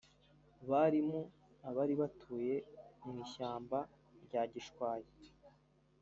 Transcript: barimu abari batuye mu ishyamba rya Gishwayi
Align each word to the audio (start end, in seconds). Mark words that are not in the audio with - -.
barimu 0.69 1.19
abari 1.69 1.93
batuye 2.01 2.55
mu 3.03 3.13
ishyamba 3.23 3.79
rya 4.25 4.41
Gishwayi 4.51 5.09